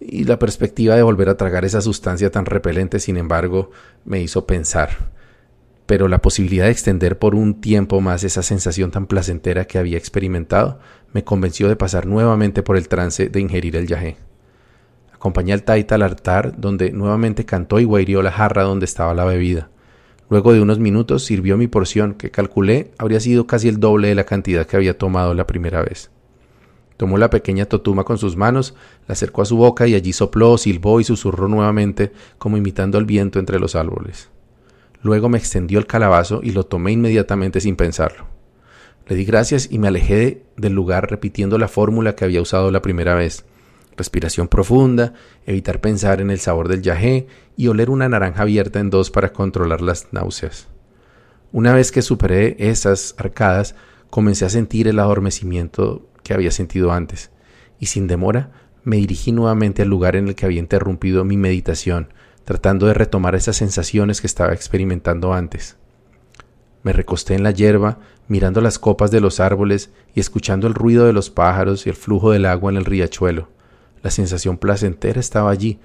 y 0.00 0.24
la 0.24 0.38
perspectiva 0.38 0.96
de 0.96 1.02
volver 1.02 1.28
a 1.28 1.36
tragar 1.36 1.64
esa 1.64 1.82
sustancia 1.82 2.30
tan 2.30 2.46
repelente, 2.46 2.98
sin 2.98 3.18
embargo, 3.18 3.70
me 4.04 4.20
hizo 4.20 4.46
pensar. 4.46 5.10
Pero 5.86 6.08
la 6.08 6.22
posibilidad 6.22 6.64
de 6.64 6.70
extender 6.70 7.18
por 7.18 7.34
un 7.34 7.60
tiempo 7.60 8.00
más 8.00 8.24
esa 8.24 8.42
sensación 8.42 8.90
tan 8.90 9.06
placentera 9.06 9.66
que 9.66 9.78
había 9.78 9.98
experimentado 9.98 10.78
me 11.12 11.22
convenció 11.22 11.68
de 11.68 11.76
pasar 11.76 12.06
nuevamente 12.06 12.62
por 12.62 12.76
el 12.76 12.88
trance 12.88 13.28
de 13.28 13.40
ingerir 13.40 13.76
el 13.76 13.86
yagé. 13.86 14.16
Acompañé 15.12 15.52
al 15.52 15.64
taita 15.64 15.96
al 15.96 16.02
altar, 16.02 16.58
donde 16.58 16.92
nuevamente 16.92 17.44
cantó 17.44 17.78
y 17.78 17.84
guairió 17.84 18.22
la 18.22 18.32
jarra 18.32 18.62
donde 18.62 18.86
estaba 18.86 19.12
la 19.12 19.26
bebida. 19.26 19.68
Luego 20.30 20.54
de 20.54 20.62
unos 20.62 20.78
minutos 20.78 21.24
sirvió 21.24 21.58
mi 21.58 21.66
porción, 21.66 22.14
que 22.14 22.30
calculé 22.30 22.92
habría 22.96 23.20
sido 23.20 23.46
casi 23.46 23.68
el 23.68 23.80
doble 23.80 24.08
de 24.08 24.14
la 24.14 24.24
cantidad 24.24 24.66
que 24.66 24.76
había 24.76 24.96
tomado 24.96 25.34
la 25.34 25.46
primera 25.46 25.82
vez. 25.82 26.10
Tomó 27.00 27.16
la 27.16 27.30
pequeña 27.30 27.64
totuma 27.64 28.04
con 28.04 28.18
sus 28.18 28.36
manos, 28.36 28.74
la 29.08 29.14
acercó 29.14 29.40
a 29.40 29.46
su 29.46 29.56
boca 29.56 29.86
y 29.86 29.94
allí 29.94 30.12
sopló, 30.12 30.58
silbó 30.58 31.00
y 31.00 31.04
susurró 31.04 31.48
nuevamente, 31.48 32.12
como 32.36 32.58
imitando 32.58 32.98
el 32.98 33.06
viento 33.06 33.38
entre 33.38 33.58
los 33.58 33.74
árboles. 33.74 34.28
Luego 35.02 35.30
me 35.30 35.38
extendió 35.38 35.78
el 35.78 35.86
calabazo 35.86 36.40
y 36.42 36.50
lo 36.50 36.66
tomé 36.66 36.92
inmediatamente 36.92 37.62
sin 37.62 37.76
pensarlo. 37.76 38.26
Le 39.08 39.16
di 39.16 39.24
gracias 39.24 39.68
y 39.72 39.78
me 39.78 39.88
alejé 39.88 40.42
del 40.58 40.74
lugar 40.74 41.10
repitiendo 41.10 41.56
la 41.56 41.68
fórmula 41.68 42.14
que 42.14 42.26
había 42.26 42.42
usado 42.42 42.70
la 42.70 42.82
primera 42.82 43.14
vez. 43.14 43.46
Respiración 43.96 44.46
profunda, 44.46 45.14
evitar 45.46 45.80
pensar 45.80 46.20
en 46.20 46.30
el 46.30 46.38
sabor 46.38 46.68
del 46.68 46.82
yagé 46.82 47.28
y 47.56 47.68
oler 47.68 47.88
una 47.88 48.10
naranja 48.10 48.42
abierta 48.42 48.78
en 48.78 48.90
dos 48.90 49.10
para 49.10 49.32
controlar 49.32 49.80
las 49.80 50.12
náuseas. 50.12 50.68
Una 51.50 51.72
vez 51.72 51.92
que 51.92 52.02
superé 52.02 52.56
esas 52.58 53.14
arcadas, 53.16 53.74
comencé 54.10 54.44
a 54.44 54.50
sentir 54.50 54.86
el 54.86 54.98
adormecimiento 54.98 56.09
que 56.30 56.34
había 56.34 56.52
sentido 56.52 56.92
antes, 56.92 57.32
y 57.80 57.86
sin 57.86 58.06
demora 58.06 58.52
me 58.84 58.98
dirigí 58.98 59.32
nuevamente 59.32 59.82
al 59.82 59.88
lugar 59.88 60.14
en 60.14 60.28
el 60.28 60.36
que 60.36 60.46
había 60.46 60.60
interrumpido 60.60 61.24
mi 61.24 61.36
meditación, 61.36 62.12
tratando 62.44 62.86
de 62.86 62.94
retomar 62.94 63.34
esas 63.34 63.56
sensaciones 63.56 64.20
que 64.20 64.28
estaba 64.28 64.52
experimentando 64.52 65.34
antes. 65.34 65.76
Me 66.84 66.92
recosté 66.92 67.34
en 67.34 67.42
la 67.42 67.50
hierba, 67.50 67.98
mirando 68.28 68.60
las 68.60 68.78
copas 68.78 69.10
de 69.10 69.20
los 69.20 69.40
árboles 69.40 69.90
y 70.14 70.20
escuchando 70.20 70.68
el 70.68 70.74
ruido 70.74 71.04
de 71.04 71.12
los 71.12 71.30
pájaros 71.30 71.84
y 71.84 71.90
el 71.90 71.96
flujo 71.96 72.30
del 72.30 72.46
agua 72.46 72.70
en 72.70 72.76
el 72.76 72.84
riachuelo. 72.84 73.48
La 74.00 74.12
sensación 74.12 74.56
placentera 74.56 75.18
estaba 75.18 75.50
allí, 75.50 75.80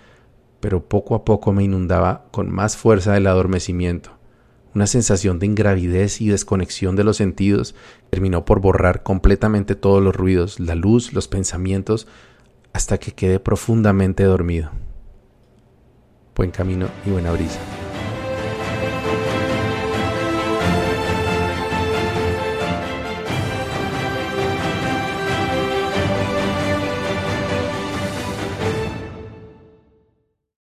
pero 0.60 0.88
poco 0.88 1.16
a 1.16 1.26
poco 1.26 1.54
me 1.54 1.64
inundaba 1.64 2.28
con 2.30 2.52
más 2.52 2.78
fuerza 2.78 3.18
el 3.18 3.26
adormecimiento. 3.26 4.15
Una 4.76 4.88
sensación 4.88 5.40
de 5.40 5.46
ingravidez 5.46 6.20
y 6.20 6.28
desconexión 6.28 6.98
de 6.98 7.06
los 7.06 7.16
sentidos 7.16 7.76
terminó 8.10 8.44
por 8.44 8.60
borrar 8.60 9.04
completamente 9.04 9.74
todos 9.74 10.04
los 10.04 10.14
ruidos, 10.14 10.60
la 10.60 10.76
luz, 10.76 11.14
los 11.14 11.30
pensamientos, 11.30 12.08
hasta 12.74 12.98
que 12.98 13.14
quedé 13.14 13.40
profundamente 13.40 14.26
dormido. 14.26 14.72
Buen 16.36 16.52
camino 16.52 16.90
y 17.06 17.12
buena 17.12 17.32
brisa. 17.32 17.62